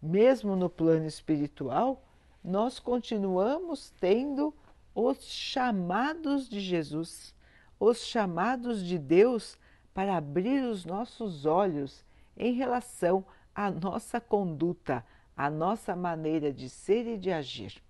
Mesmo 0.00 0.56
no 0.56 0.68
plano 0.68 1.06
espiritual, 1.06 2.02
nós 2.42 2.78
continuamos 2.78 3.90
tendo 4.00 4.54
os 4.94 5.22
chamados 5.24 6.48
de 6.48 6.60
Jesus, 6.60 7.34
os 7.78 7.98
chamados 7.98 8.84
de 8.84 8.98
Deus 8.98 9.58
para 9.92 10.16
abrir 10.16 10.64
os 10.64 10.84
nossos 10.84 11.44
olhos 11.44 12.04
em 12.36 12.52
relação 12.52 13.24
à 13.54 13.70
nossa 13.70 14.20
conduta, 14.20 15.04
à 15.36 15.50
nossa 15.50 15.94
maneira 15.94 16.52
de 16.52 16.70
ser 16.70 17.06
e 17.06 17.18
de 17.18 17.30
agir. 17.30 17.82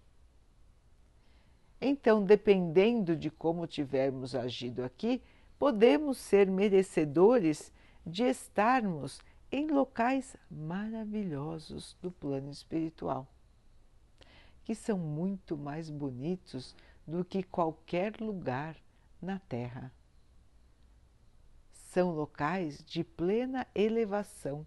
Então, 1.80 2.24
dependendo 2.24 3.14
de 3.14 3.30
como 3.30 3.66
tivermos 3.66 4.34
agido 4.34 4.82
aqui, 4.82 5.22
podemos 5.58 6.18
ser 6.18 6.50
merecedores 6.50 7.72
de 8.04 8.24
estarmos 8.24 9.20
em 9.52 9.68
locais 9.68 10.36
maravilhosos 10.50 11.96
do 12.02 12.10
plano 12.10 12.50
espiritual, 12.50 13.26
que 14.64 14.74
são 14.74 14.98
muito 14.98 15.56
mais 15.56 15.88
bonitos 15.88 16.74
do 17.06 17.24
que 17.24 17.42
qualquer 17.42 18.20
lugar 18.20 18.76
na 19.22 19.38
Terra. 19.38 19.92
São 21.70 22.10
locais 22.10 22.84
de 22.84 23.04
plena 23.04 23.66
elevação, 23.74 24.66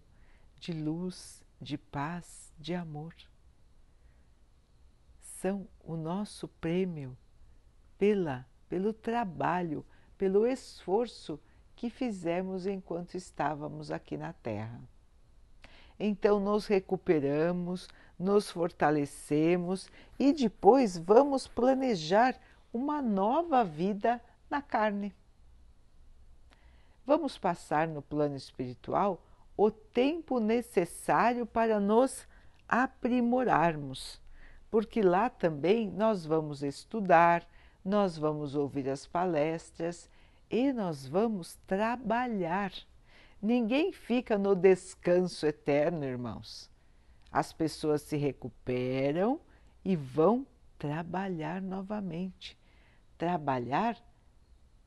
de 0.58 0.72
luz, 0.72 1.44
de 1.60 1.76
paz, 1.76 2.52
de 2.58 2.74
amor. 2.74 3.14
São 5.20 5.68
o 5.84 5.96
nosso 5.96 6.48
prêmio 6.48 7.16
pela, 7.98 8.46
pelo 8.68 8.92
trabalho, 8.92 9.84
pelo 10.16 10.46
esforço 10.46 11.40
que 11.76 11.90
fizemos 11.90 12.66
enquanto 12.66 13.14
estávamos 13.14 13.90
aqui 13.90 14.16
na 14.16 14.32
Terra. 14.32 14.80
Então, 15.98 16.40
nos 16.40 16.66
recuperamos, 16.66 17.88
nos 18.18 18.50
fortalecemos 18.50 19.88
e 20.18 20.32
depois 20.32 20.96
vamos 20.96 21.46
planejar 21.46 22.38
uma 22.72 23.02
nova 23.02 23.64
vida 23.64 24.20
na 24.48 24.62
carne. 24.62 25.14
vamos 27.04 27.36
passar 27.36 27.88
no 27.88 28.00
plano 28.00 28.36
espiritual 28.36 29.20
o 29.62 29.70
tempo 29.70 30.40
necessário 30.40 31.44
para 31.44 31.78
nos 31.78 32.26
aprimorarmos, 32.66 34.18
porque 34.70 35.02
lá 35.02 35.28
também 35.28 35.90
nós 35.90 36.24
vamos 36.24 36.62
estudar, 36.62 37.46
nós 37.84 38.16
vamos 38.16 38.54
ouvir 38.54 38.88
as 38.88 39.06
palestras 39.06 40.08
e 40.48 40.72
nós 40.72 41.06
vamos 41.06 41.58
trabalhar. 41.66 42.72
Ninguém 43.42 43.92
fica 43.92 44.38
no 44.38 44.54
descanso 44.54 45.46
eterno, 45.46 46.06
irmãos. 46.06 46.70
As 47.30 47.52
pessoas 47.52 48.00
se 48.00 48.16
recuperam 48.16 49.38
e 49.84 49.94
vão 49.94 50.46
trabalhar 50.78 51.60
novamente. 51.60 52.58
Trabalhar 53.18 53.94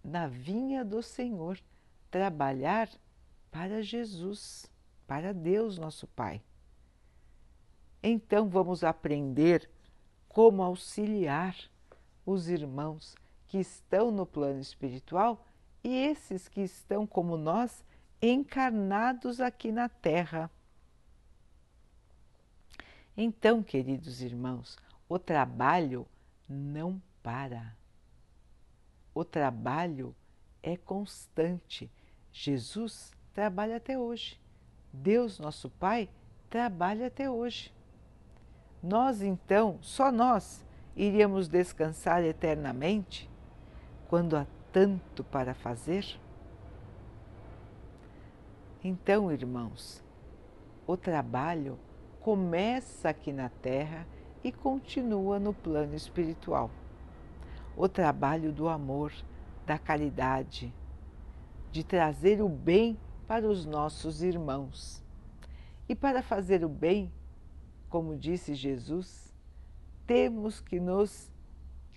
na 0.03 0.25
vinha 0.25 0.83
do 0.83 1.03
Senhor, 1.03 1.59
trabalhar 2.09 2.89
para 3.53 3.83
Jesus, 3.83 4.65
para 5.05 5.31
Deus, 5.31 5.77
nosso 5.77 6.07
Pai. 6.07 6.41
Então 8.01 8.49
vamos 8.49 8.83
aprender 8.83 9.69
como 10.27 10.63
auxiliar 10.63 11.55
os 12.25 12.49
irmãos 12.49 13.15
que 13.45 13.59
estão 13.59 14.09
no 14.09 14.25
plano 14.25 14.59
espiritual 14.59 15.45
e 15.83 15.95
esses 15.95 16.47
que 16.47 16.61
estão, 16.61 17.05
como 17.05 17.37
nós, 17.37 17.85
encarnados 18.19 19.39
aqui 19.39 19.71
na 19.71 19.87
Terra. 19.87 20.49
Então, 23.15 23.61
queridos 23.61 24.23
irmãos, 24.23 24.79
o 25.07 25.19
trabalho 25.19 26.07
não 26.49 26.99
para. 27.21 27.77
O 29.13 29.23
trabalho 29.23 30.15
é 30.63 30.75
constante. 30.75 31.91
Jesus 32.31 33.12
trabalha 33.33 33.77
até 33.77 33.97
hoje. 33.97 34.39
Deus, 34.91 35.39
nosso 35.39 35.69
Pai, 35.69 36.09
trabalha 36.49 37.07
até 37.07 37.29
hoje. 37.29 37.73
Nós, 38.81 39.21
então, 39.21 39.79
só 39.81 40.11
nós, 40.11 40.63
iríamos 40.95 41.47
descansar 41.47 42.23
eternamente 42.23 43.29
quando 44.07 44.37
há 44.37 44.45
tanto 44.71 45.23
para 45.23 45.53
fazer? 45.53 46.05
Então, 48.83 49.31
irmãos, 49.31 50.03
o 50.85 50.97
trabalho 50.97 51.79
começa 52.19 53.09
aqui 53.09 53.31
na 53.31 53.49
Terra 53.49 54.05
e 54.43 54.51
continua 54.51 55.39
no 55.39 55.53
plano 55.53 55.95
espiritual. 55.95 56.69
O 57.75 57.87
trabalho 57.87 58.51
do 58.51 58.67
amor, 58.67 59.11
da 59.65 59.79
caridade, 59.79 60.73
de 61.71 61.83
trazer 61.83 62.41
o 62.41 62.49
bem 62.49 62.97
para 63.27 63.47
os 63.47 63.65
nossos 63.65 64.21
irmãos. 64.21 65.03
E 65.87 65.95
para 65.95 66.21
fazer 66.21 66.63
o 66.63 66.69
bem, 66.69 67.11
como 67.89 68.17
disse 68.17 68.55
Jesus, 68.55 69.33
temos 70.05 70.59
que 70.59 70.79
nos 70.79 71.31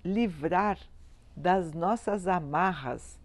livrar 0.05 0.79
das 1.37 1.73
nossas 1.73 2.27
amarras 2.27 3.21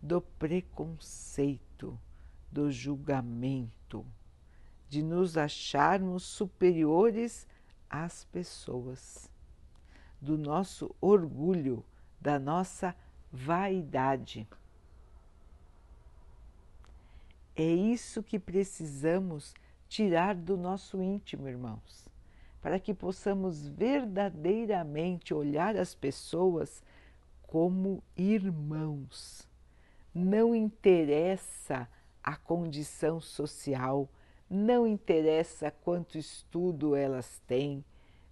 do 0.00 0.20
preconceito, 0.20 1.98
do 2.50 2.70
julgamento, 2.70 4.06
de 4.88 5.02
nos 5.02 5.36
acharmos 5.36 6.22
superiores 6.22 7.46
às 7.88 8.24
pessoas, 8.24 9.30
do 10.20 10.38
nosso 10.38 10.94
orgulho, 11.00 11.84
da 12.20 12.38
nossa 12.38 12.94
vaidade. 13.32 14.46
É 17.56 17.64
isso 17.64 18.22
que 18.22 18.38
precisamos 18.38 19.54
tirar 19.88 20.34
do 20.34 20.58
nosso 20.58 21.02
íntimo, 21.02 21.48
irmãos, 21.48 22.06
para 22.60 22.78
que 22.78 22.92
possamos 22.92 23.66
verdadeiramente 23.66 25.32
olhar 25.32 25.74
as 25.74 25.94
pessoas 25.94 26.82
como 27.42 28.02
irmãos. 28.14 29.48
Não 30.14 30.54
interessa 30.54 31.88
a 32.22 32.36
condição 32.36 33.20
social, 33.22 34.06
não 34.50 34.86
interessa 34.86 35.70
quanto 35.70 36.18
estudo 36.18 36.94
elas 36.94 37.40
têm, 37.46 37.82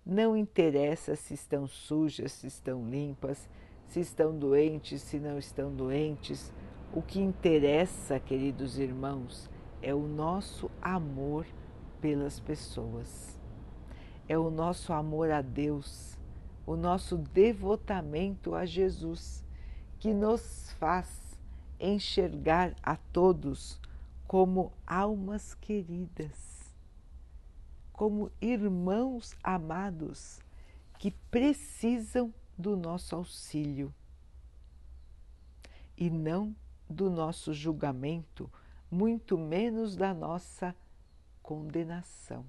não 0.05 0.37
interessa 0.37 1.17
se 1.17 1.33
estão 1.33 1.67
sujas, 1.67 2.33
se 2.33 2.47
estão 2.47 2.87
limpas, 2.87 3.49
se 3.89 4.01
estão 4.01 4.39
doentes, 4.39 5.01
se 5.01 5.19
não 5.19 5.39
estão 5.39 5.75
doentes. 5.75 6.53
O 6.97 7.03
que 7.03 7.21
interessa, 7.21 8.21
queridos 8.21 8.79
irmãos, 8.79 9.51
é 9.83 9.93
o 9.93 10.07
nosso 10.07 10.71
amor 10.81 11.45
pelas 12.01 12.39
pessoas, 12.39 13.37
é 14.29 14.39
o 14.39 14.49
nosso 14.49 14.93
amor 14.93 15.29
a 15.33 15.43
Deus, 15.43 16.17
o 16.65 16.77
nosso 16.77 17.19
devotamento 17.19 18.55
a 18.55 18.65
Jesus, 18.65 19.45
que 19.99 20.15
nos 20.15 20.71
faz 20.79 21.37
enxergar 21.81 22.77
a 22.81 22.95
todos 22.95 23.81
como 24.25 24.73
almas 24.87 25.53
queridas, 25.53 26.73
como 27.93 28.31
irmãos 28.41 29.35
amados 29.43 30.39
que 30.97 31.11
precisam 31.11 32.33
do 32.57 32.77
nosso 32.77 33.17
auxílio. 33.17 33.93
E 35.97 36.09
não 36.09 36.55
do 36.89 37.11
nosso 37.11 37.53
julgamento, 37.53 38.51
muito 38.91 39.37
menos 39.37 39.97
da 39.97 40.13
nossa 40.13 40.75
condenação. 41.43 42.45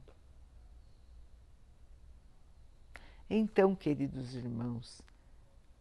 Então, 3.29 3.75
queridos 3.75 4.35
irmãos, 4.35 5.01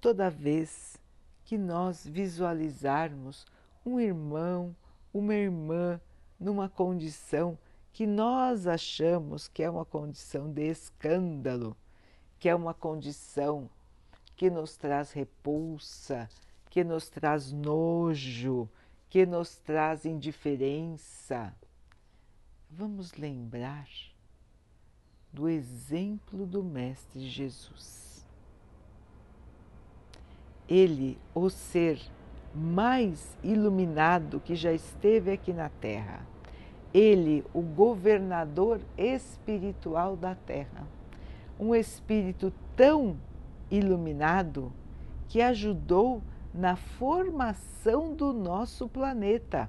toda 0.01 0.31
vez 0.31 0.97
que 1.45 1.59
nós 1.59 2.07
visualizarmos 2.07 3.47
um 3.85 4.01
irmão, 4.01 4.75
uma 5.13 5.35
irmã 5.35 6.01
numa 6.41 6.69
condição 6.69 7.59
que 7.93 8.07
nós 8.07 8.67
achamos 8.67 9.47
que 9.47 9.63
é 9.63 9.71
uma 9.71 9.85
condição 9.85 10.51
de 10.51 10.63
escândalo, 10.63 11.77
que 12.39 12.49
é 12.49 12.55
uma 12.55 12.75
condição 12.75 13.71
que 14.35 14.51
nos 14.51 14.77
traz 14.77 15.13
repulsa, 15.13 16.29
que 16.75 16.83
nos 16.83 17.09
traz 17.09 17.53
nojo, 17.53 18.69
que 19.09 19.25
nos 19.25 19.59
traz 19.59 20.05
indiferença. 20.05 21.55
Vamos 22.69 23.13
lembrar 23.13 23.87
do 25.33 25.49
exemplo 25.49 26.45
do 26.45 26.65
Mestre 26.65 27.29
Jesus. 27.29 28.27
Ele, 30.69 31.17
o 31.33 31.49
ser 31.49 32.01
mais 32.53 33.39
iluminado 33.41 34.41
que 34.41 34.57
já 34.57 34.73
esteve 34.73 35.31
aqui 35.31 35.53
na 35.53 35.69
Terra, 35.69 36.27
ele, 36.93 37.45
o 37.55 37.63
governador 37.63 38.81
espiritual 38.99 40.17
da 40.17 40.35
Terra, 40.35 40.85
um 41.57 41.73
espírito 41.73 42.53
tão 42.75 43.17
iluminado 43.71 44.73
que 45.29 45.41
ajudou 45.41 46.21
na 46.55 46.77
formação 46.77 48.15
do 48.15 48.33
nosso 48.33 48.89
planeta. 48.89 49.69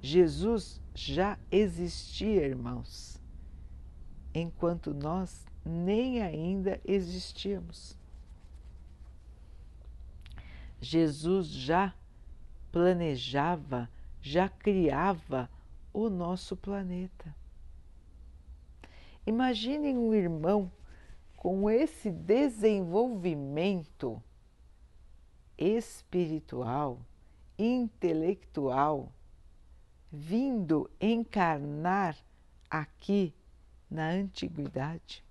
Jesus 0.00 0.80
já 0.94 1.38
existia, 1.50 2.46
irmãos, 2.46 3.20
enquanto 4.34 4.94
nós 4.94 5.44
nem 5.62 6.22
ainda 6.22 6.80
existíamos. 6.86 7.98
Jesus 10.80 11.48
já 11.48 11.92
planejava, 12.72 13.90
já 14.22 14.48
criava 14.48 15.50
o 15.92 16.08
nosso 16.08 16.56
planeta. 16.56 17.36
Imaginem 19.26 19.98
um 19.98 20.14
irmão 20.14 20.72
com 21.36 21.68
esse 21.68 22.10
desenvolvimento 22.10 24.22
espiritual, 25.58 27.00
intelectual, 27.58 29.12
vindo 30.12 30.90
encarnar 31.00 32.16
aqui 32.70 33.34
na 33.90 34.08
antiguidade. 34.08 35.24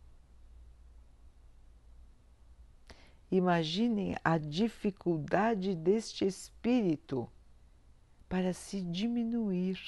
Imaginem 3.31 4.15
a 4.23 4.37
dificuldade 4.37 5.75
deste 5.75 6.25
espírito 6.25 7.29
para 8.29 8.53
se 8.53 8.81
diminuir, 8.81 9.79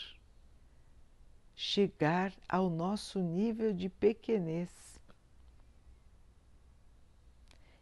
chegar 1.56 2.34
ao 2.48 2.70
nosso 2.70 3.20
nível 3.20 3.74
de 3.74 3.90
pequenez. 3.90 4.97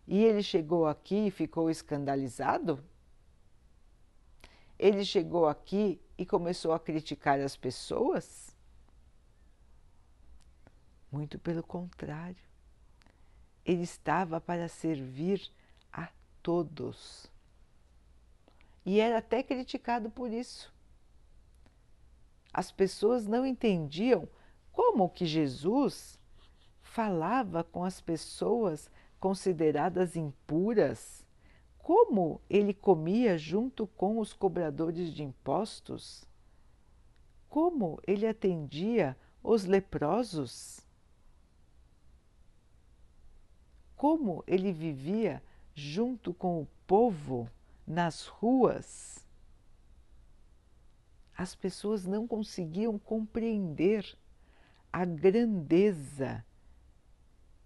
E 0.08 0.24
ele 0.24 0.44
chegou 0.44 0.86
aqui 0.88 1.28
e 1.28 1.32
ficou 1.32 1.70
escandalizado? 1.70 2.84
ele 4.78 5.06
chegou 5.06 5.48
aqui 5.48 6.02
e 6.18 6.26
começou 6.26 6.74
a 6.74 6.80
criticar 6.80 7.39
as 7.39 7.56
pessoas? 7.56 8.56
Muito 11.12 11.39
pelo 11.39 11.63
contrário. 11.63 12.44
Ele 13.65 13.84
estava 13.84 14.39
para 14.39 14.68
servir 14.68 15.50
a 15.91 16.10
todos. 16.44 17.32
E 18.86 19.00
era 19.00 19.18
até 19.20 19.41
criticado 19.41 20.10
por 20.10 20.30
isso. 20.30 20.74
As 22.54 22.72
pessoas 22.72 23.26
não 23.26 23.46
entendiam 23.46 24.28
como 24.72 25.10
que 25.10 25.26
Jesus 25.26 26.20
falava 26.82 27.63
com 27.63 27.84
as 27.84 28.00
pessoas 28.00 28.89
consideradas 29.19 30.15
impuras, 30.15 31.25
como 31.78 32.41
ele 32.49 32.73
comia 32.73 33.38
junto 33.38 33.86
com 33.86 34.19
os 34.19 34.34
cobradores 34.34 35.13
de 35.13 35.23
impostos, 35.23 36.28
como 37.49 37.99
ele 38.08 38.28
atendia 38.28 39.15
os 39.43 39.65
leprosos, 39.65 40.82
como 43.95 44.43
ele 44.47 44.71
vivia 44.71 45.41
junto 45.73 46.34
com 46.34 46.62
o 46.62 46.67
povo 46.88 47.49
nas 47.86 48.25
ruas. 48.25 49.25
As 51.38 51.54
pessoas 51.54 52.06
não 52.06 52.28
conseguiam 52.28 52.97
compreender 52.97 54.17
a 54.91 55.04
grandeza 55.04 56.43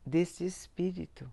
desse 0.06 0.44
espírito, 0.44 1.32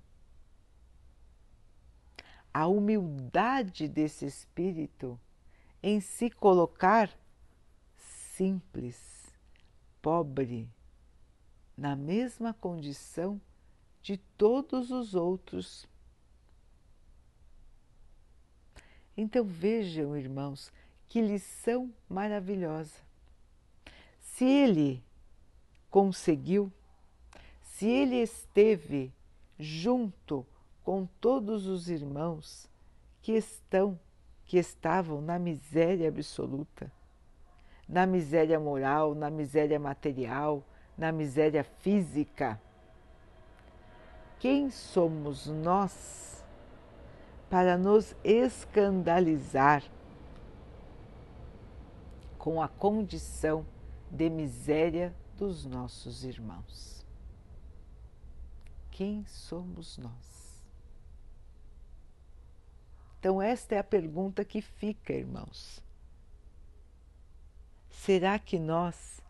a 2.56 2.66
humildade 2.66 3.86
desse 3.86 4.24
espírito 4.24 5.20
em 5.82 6.00
se 6.00 6.30
colocar 6.30 7.14
simples, 7.98 8.96
pobre, 10.00 10.66
na 11.76 11.94
mesma 11.94 12.54
condição 12.54 13.38
de 14.00 14.16
todos 14.16 14.90
os 14.90 15.14
outros. 15.14 15.86
Então 19.14 19.44
vejam, 19.44 20.16
irmãos, 20.16 20.72
que 21.08 21.20
lição 21.20 21.92
maravilhosa. 22.08 23.02
Se 24.18 24.46
ele 24.46 25.04
conseguiu, 25.90 26.72
se 27.60 27.86
ele 27.86 28.16
esteve 28.16 29.12
junto 29.58 30.46
com 30.86 31.04
todos 31.20 31.66
os 31.66 31.90
irmãos 31.90 32.70
que 33.20 33.32
estão, 33.32 33.98
que 34.44 34.56
estavam 34.56 35.20
na 35.20 35.36
miséria 35.36 36.08
absoluta, 36.08 36.92
na 37.88 38.06
miséria 38.06 38.60
moral, 38.60 39.12
na 39.12 39.28
miséria 39.28 39.80
material, 39.80 40.62
na 40.96 41.10
miséria 41.10 41.64
física. 41.64 42.60
Quem 44.38 44.70
somos 44.70 45.48
nós 45.48 46.46
para 47.50 47.76
nos 47.76 48.14
escandalizar 48.22 49.82
com 52.38 52.62
a 52.62 52.68
condição 52.68 53.66
de 54.08 54.30
miséria 54.30 55.12
dos 55.36 55.66
nossos 55.66 56.22
irmãos. 56.22 57.04
Quem 58.92 59.26
somos 59.26 59.98
nós? 59.98 60.35
Então, 63.18 63.40
esta 63.40 63.74
é 63.74 63.78
a 63.78 63.84
pergunta 63.84 64.44
que 64.44 64.60
fica, 64.60 65.12
irmãos. 65.12 65.82
Será 67.90 68.38
que 68.38 68.58
nós 68.58 69.20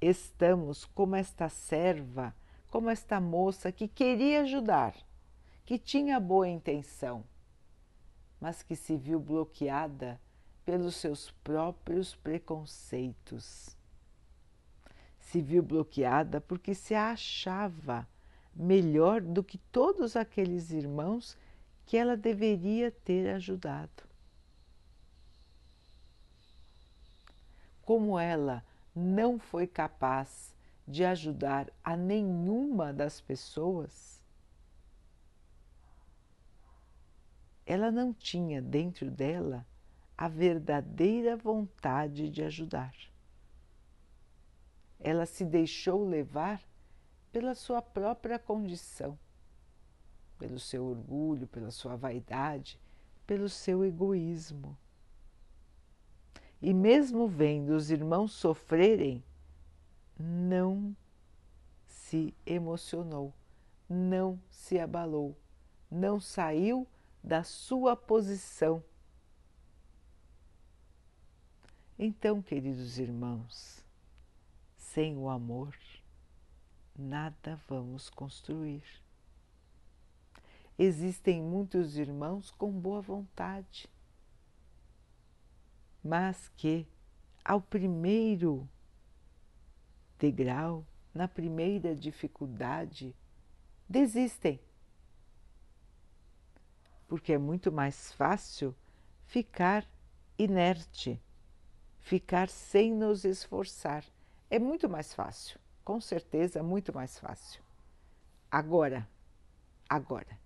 estamos 0.00 0.84
como 0.84 1.16
esta 1.16 1.48
serva, 1.48 2.34
como 2.70 2.90
esta 2.90 3.20
moça 3.20 3.72
que 3.72 3.88
queria 3.88 4.42
ajudar, 4.42 4.94
que 5.64 5.78
tinha 5.78 6.20
boa 6.20 6.48
intenção, 6.48 7.24
mas 8.40 8.62
que 8.62 8.76
se 8.76 8.96
viu 8.96 9.18
bloqueada 9.18 10.20
pelos 10.64 10.96
seus 10.96 11.30
próprios 11.42 12.14
preconceitos. 12.14 13.76
Se 15.18 15.40
viu 15.40 15.62
bloqueada 15.62 16.40
porque 16.40 16.74
se 16.74 16.94
achava 16.94 18.06
melhor 18.54 19.20
do 19.20 19.42
que 19.42 19.58
todos 19.58 20.16
aqueles 20.16 20.70
irmãos 20.70 21.36
que 21.86 21.96
ela 21.96 22.16
deveria 22.16 22.90
ter 22.90 23.30
ajudado. 23.30 24.02
Como 27.82 28.18
ela 28.18 28.64
não 28.94 29.38
foi 29.38 29.68
capaz 29.68 30.52
de 30.86 31.04
ajudar 31.04 31.72
a 31.84 31.96
nenhuma 31.96 32.92
das 32.92 33.20
pessoas, 33.20 34.20
ela 37.64 37.90
não 37.90 38.12
tinha 38.12 38.60
dentro 38.60 39.10
dela 39.10 39.64
a 40.18 40.28
verdadeira 40.28 41.36
vontade 41.36 42.28
de 42.28 42.42
ajudar. 42.42 42.94
Ela 44.98 45.26
se 45.26 45.44
deixou 45.44 46.08
levar 46.08 46.60
pela 47.30 47.54
sua 47.54 47.82
própria 47.82 48.38
condição, 48.38 49.18
pelo 50.38 50.58
seu 50.58 50.84
orgulho, 50.84 51.46
pela 51.46 51.70
sua 51.70 51.96
vaidade, 51.96 52.80
pelo 53.26 53.48
seu 53.48 53.84
egoísmo. 53.84 54.76
E 56.60 56.72
mesmo 56.72 57.28
vendo 57.28 57.70
os 57.70 57.90
irmãos 57.90 58.32
sofrerem, 58.32 59.22
não 60.18 60.96
se 61.86 62.34
emocionou, 62.46 63.32
não 63.88 64.40
se 64.48 64.78
abalou, 64.78 65.36
não 65.90 66.18
saiu 66.18 66.86
da 67.22 67.42
sua 67.42 67.94
posição 67.96 68.82
então, 71.98 72.42
queridos 72.42 72.98
irmãos, 72.98 73.82
sem 74.76 75.16
o 75.16 75.30
amor, 75.30 75.74
nada 76.94 77.58
vamos 77.66 78.10
construir. 78.10 78.82
Existem 80.78 81.42
muitos 81.42 81.96
irmãos 81.96 82.50
com 82.50 82.70
boa 82.70 83.00
vontade, 83.00 83.88
mas 86.04 86.48
que, 86.56 86.86
ao 87.44 87.60
primeiro 87.60 88.68
degrau, 90.18 90.86
na 91.14 91.26
primeira 91.26 91.94
dificuldade, 91.94 93.14
desistem. 93.88 94.60
Porque 97.08 97.32
é 97.32 97.38
muito 97.38 97.72
mais 97.72 98.12
fácil 98.12 98.74
ficar 99.24 99.88
inerte 100.38 101.20
ficar 102.06 102.48
sem 102.48 102.94
nos 102.94 103.24
esforçar. 103.24 104.04
É 104.48 104.60
muito 104.60 104.88
mais 104.88 105.12
fácil, 105.12 105.58
com 105.84 106.00
certeza, 106.00 106.62
muito 106.62 106.94
mais 106.94 107.18
fácil. 107.18 107.60
Agora, 108.48 109.08
agora, 109.88 110.38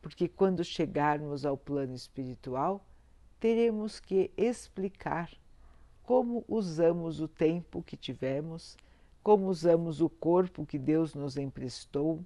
porque 0.00 0.28
quando 0.28 0.64
chegarmos 0.64 1.44
ao 1.44 1.56
plano 1.56 1.94
espiritual, 1.94 2.84
teremos 3.40 4.00
que 4.00 4.30
explicar 4.36 5.30
como 6.02 6.44
usamos 6.48 7.20
o 7.20 7.28
tempo 7.28 7.82
que 7.82 7.96
tivemos, 7.96 8.76
como 9.22 9.48
usamos 9.48 10.00
o 10.00 10.08
corpo 10.08 10.64
que 10.64 10.78
Deus 10.78 11.14
nos 11.14 11.36
emprestou, 11.36 12.24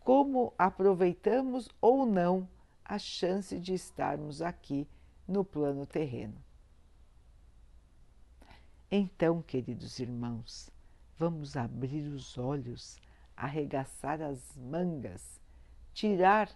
como 0.00 0.54
aproveitamos 0.56 1.68
ou 1.80 2.06
não 2.06 2.48
a 2.84 2.98
chance 2.98 3.58
de 3.58 3.74
estarmos 3.74 4.40
aqui 4.40 4.88
no 5.26 5.44
plano 5.44 5.84
terreno. 5.84 6.42
Então, 8.90 9.42
queridos 9.42 9.98
irmãos, 9.98 10.70
vamos 11.18 11.56
abrir 11.56 12.06
os 12.06 12.38
olhos, 12.38 12.96
arregaçar 13.36 14.22
as 14.22 14.56
mangas, 14.56 15.40
tirar 15.92 16.48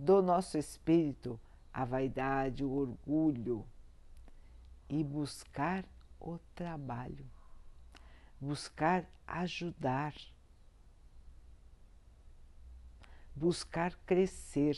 do 0.00 0.22
nosso 0.22 0.56
espírito 0.56 1.38
a 1.70 1.84
vaidade, 1.84 2.64
o 2.64 2.72
orgulho 2.72 3.66
e 4.88 5.04
buscar 5.04 5.84
o 6.18 6.38
trabalho, 6.54 7.30
buscar 8.40 9.06
ajudar, 9.26 10.14
buscar 13.36 13.94
crescer. 14.06 14.74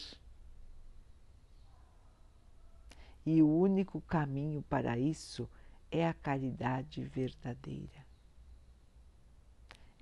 E 3.25 3.41
o 3.41 3.49
único 3.49 4.01
caminho 4.01 4.61
para 4.63 4.99
isso 4.99 5.49
é 5.89 6.05
a 6.05 6.13
caridade 6.13 7.05
verdadeira. 7.05 8.05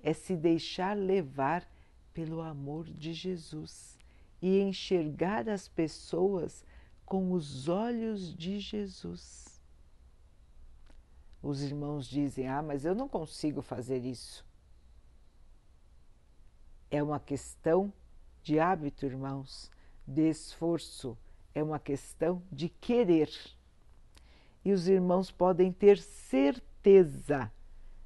É 0.01 0.13
se 0.13 0.35
deixar 0.35 0.97
levar 0.97 1.63
pelo 2.11 2.41
amor 2.41 2.85
de 2.85 3.13
Jesus 3.13 4.00
e 4.41 4.59
enxergar 4.59 5.47
as 5.47 5.67
pessoas 5.67 6.65
com 7.05 7.31
os 7.33 7.67
olhos 7.67 8.33
de 8.35 8.59
Jesus. 8.59 9.61
Os 11.43 11.61
irmãos 11.61 12.07
dizem: 12.07 12.47
Ah, 12.47 12.61
mas 12.61 12.85
eu 12.85 12.95
não 12.95 13.07
consigo 13.07 13.61
fazer 13.61 14.05
isso. 14.05 14.45
É 16.89 17.01
uma 17.01 17.19
questão 17.19 17.91
de 18.43 18.59
hábito, 18.59 19.05
irmãos, 19.05 19.71
de 20.05 20.29
esforço, 20.29 21.17
é 21.53 21.61
uma 21.63 21.79
questão 21.79 22.41
de 22.51 22.69
querer. 22.69 23.29
E 24.63 24.71
os 24.71 24.87
irmãos 24.87 25.31
podem 25.31 25.71
ter 25.71 25.97
certeza 25.97 27.51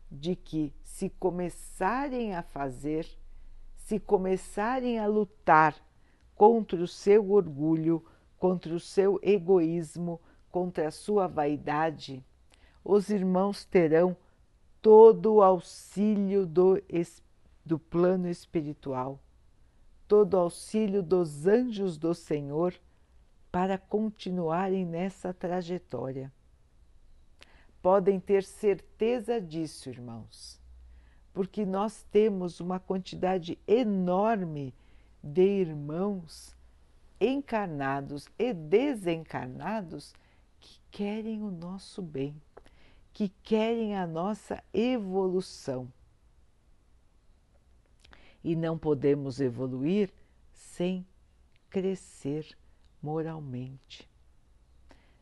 de 0.10 0.36
que, 0.36 0.74
se 0.84 1.10
começarem 1.10 2.34
a 2.34 2.42
fazer, 2.42 3.08
se 3.76 4.00
começarem 4.00 4.98
a 4.98 5.08
lutar 5.08 5.76
contra 6.36 6.82
o 6.82 6.88
seu 6.88 7.32
orgulho, 7.32 8.04
contra 8.38 8.74
o 8.74 8.80
seu 8.80 9.20
egoísmo, 9.24 10.20
contra 10.52 10.88
a 10.88 10.92
sua 10.92 11.28
vaidade, 11.28 12.24
os 12.84 13.10
irmãos 13.10 13.66
terão 13.66 14.16
todo 14.82 15.36
o 15.36 15.42
auxílio 15.42 16.46
do, 16.46 16.80
do 17.66 17.80
plano 17.80 18.30
espiritual, 18.30 19.20
todo 20.08 20.36
o 20.36 20.40
auxílio 20.40 21.02
dos 21.02 21.48
anjos 21.48 21.98
do 21.98 22.14
Senhor 22.14 22.76
para 23.52 23.78
continuarem 23.78 24.86
nessa 24.86 25.34
trajetória. 25.34 26.32
Podem 27.82 28.20
ter 28.20 28.44
certeza 28.44 29.42
disso, 29.42 29.90
irmãos, 29.90 30.62
porque 31.34 31.66
nós 31.66 32.04
temos 32.12 32.60
uma 32.60 32.80
quantidade 32.80 33.58
enorme 33.68 34.74
de 35.26 35.42
irmãos 35.42 36.56
encarnados 37.20 38.28
e 38.40 38.54
desencarnados 38.54 40.14
que 40.60 40.80
querem 40.92 41.42
o 41.42 41.52
nosso 41.52 42.02
bem 42.02 42.40
que 43.16 43.30
querem 43.44 43.96
a 43.96 44.06
nossa 44.06 44.62
evolução. 44.74 45.88
E 48.44 48.58
não 48.58 48.78
podemos 48.78 49.40
evoluir 49.40 50.14
sem 50.52 51.08
crescer 51.70 52.46
moralmente, 53.02 54.08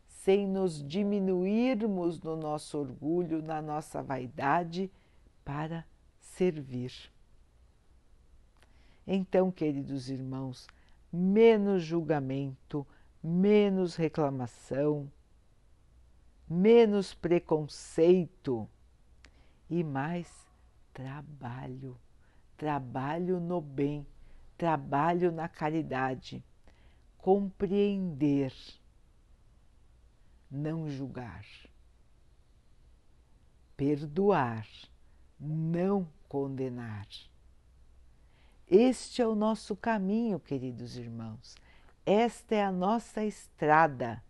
sem 0.07 0.47
nos 0.47 0.83
diminuirmos 0.83 2.19
no 2.19 2.35
nosso 2.35 2.79
orgulho, 2.79 3.43
na 3.43 3.61
nossa 3.61 4.01
vaidade, 4.01 4.91
para 5.45 5.85
servir. 6.19 7.12
Então, 9.05 9.51
queridos 9.51 10.09
irmãos, 10.09 10.67
menos 11.11 11.83
julgamento, 11.83 12.87
menos 13.21 13.95
reclamação, 13.95 15.11
menos 16.49 17.13
preconceito 17.13 18.67
e 19.69 19.83
mais 19.83 20.31
trabalho. 20.93 21.99
Trabalho 22.55 23.39
no 23.39 23.59
bem, 23.59 24.07
trabalho 24.57 25.31
na 25.31 25.49
caridade. 25.49 26.43
Compreender, 27.17 28.53
não 30.49 30.87
julgar. 30.87 31.45
Perdoar, 33.75 34.67
não 35.39 36.07
condenar. 36.29 37.07
Este 38.69 39.21
é 39.21 39.27
o 39.27 39.35
nosso 39.35 39.75
caminho, 39.75 40.39
queridos 40.39 40.97
irmãos. 40.97 41.55
Esta 42.05 42.55
é 42.55 42.63
a 42.63 42.71
nossa 42.71 43.23
estrada. 43.23 44.23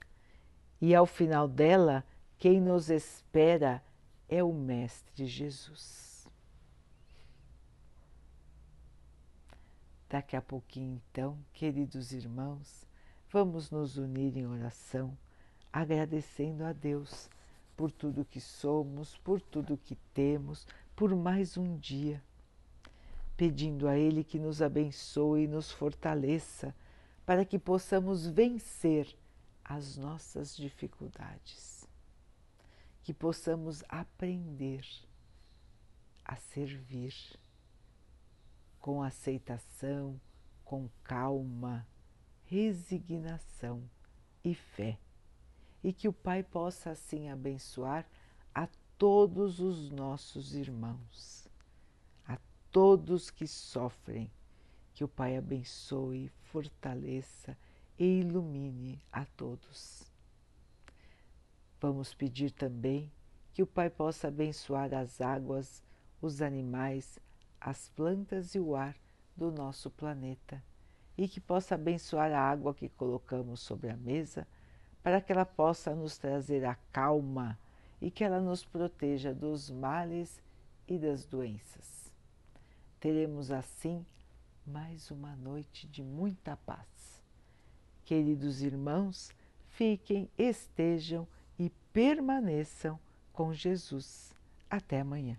E 0.81 0.93
ao 0.93 1.05
final 1.05 1.47
dela, 1.47 2.03
quem 2.37 2.59
nos 2.59 2.89
espera 2.89 3.83
é 4.27 4.43
o 4.43 4.51
Mestre 4.51 5.25
Jesus. 5.25 6.27
Daqui 10.09 10.35
a 10.35 10.41
pouquinho, 10.41 11.01
então, 11.09 11.37
queridos 11.53 12.11
irmãos, 12.11 12.85
vamos 13.31 13.71
nos 13.71 13.97
unir 13.97 14.37
em 14.37 14.45
oração, 14.45 15.17
agradecendo 15.71 16.63
a 16.63 16.73
Deus 16.73 17.29
por 17.75 17.91
tudo 17.91 18.25
que 18.25 18.39
somos, 18.39 19.17
por 19.17 19.41
tudo 19.41 19.77
que 19.77 19.95
temos, 20.13 20.67
por 20.95 21.15
mais 21.15 21.57
um 21.57 21.77
dia, 21.77 22.21
pedindo 23.35 23.87
a 23.87 23.97
Ele 23.97 24.23
que 24.23 24.39
nos 24.39 24.61
abençoe 24.61 25.43
e 25.43 25.47
nos 25.47 25.71
fortaleça 25.71 26.75
para 27.25 27.45
que 27.45 27.57
possamos 27.57 28.27
vencer 28.27 29.15
as 29.63 29.97
nossas 29.97 30.55
dificuldades. 30.55 31.87
Que 33.01 33.13
possamos 33.13 33.83
aprender 33.89 34.85
a 36.23 36.35
servir 36.35 37.13
com 38.79 39.01
aceitação, 39.01 40.19
com 40.63 40.89
calma, 41.03 41.87
resignação 42.45 43.89
e 44.43 44.53
fé, 44.53 44.99
e 45.83 45.93
que 45.93 46.07
o 46.07 46.13
Pai 46.13 46.43
possa 46.43 46.91
assim 46.91 47.29
abençoar 47.29 48.05
a 48.53 48.67
todos 48.97 49.59
os 49.59 49.89
nossos 49.89 50.53
irmãos, 50.53 51.42
todos 52.73 53.29
que 53.29 53.45
sofrem, 53.45 54.31
que 54.95 55.03
o 55.03 55.07
Pai 55.07 55.37
abençoe, 55.37 56.31
fortaleça 56.41 57.55
e 57.99 58.21
ilumine 58.21 58.99
a 59.11 59.25
todos. 59.25 60.11
Vamos 61.79 62.15
pedir 62.15 62.49
também 62.49 63.11
que 63.53 63.61
o 63.61 63.67
Pai 63.67 63.91
possa 63.91 64.27
abençoar 64.27 64.91
as 64.91 65.21
águas, 65.21 65.83
os 66.19 66.41
animais, 66.41 67.19
as 67.61 67.89
plantas 67.89 68.55
e 68.55 68.59
o 68.59 68.75
ar 68.75 68.95
do 69.37 69.51
nosso 69.51 69.91
planeta 69.91 70.63
e 71.15 71.27
que 71.27 71.39
possa 71.39 71.75
abençoar 71.75 72.31
a 72.31 72.41
água 72.41 72.73
que 72.73 72.89
colocamos 72.89 73.59
sobre 73.59 73.91
a 73.91 73.97
mesa 73.97 74.47
para 75.03 75.21
que 75.21 75.31
ela 75.31 75.45
possa 75.45 75.93
nos 75.93 76.17
trazer 76.17 76.65
a 76.65 76.73
calma 76.91 77.59
e 78.01 78.09
que 78.09 78.23
ela 78.23 78.41
nos 78.41 78.65
proteja 78.65 79.31
dos 79.31 79.69
males 79.69 80.41
e 80.87 80.97
das 80.97 81.23
doenças. 81.23 82.02
Teremos 83.03 83.51
assim 83.51 84.05
mais 84.65 85.11
uma 85.11 85.35
noite 85.35 85.85
de 85.85 86.01
muita 86.01 86.55
paz. 86.55 87.21
Queridos 88.05 88.61
irmãos, 88.61 89.29
fiquem, 89.67 90.29
estejam 90.37 91.27
permaneçam 91.91 92.97
com 93.33 93.53
Jesus. 93.53 94.33
Até 94.69 95.01
amanhã. 95.01 95.37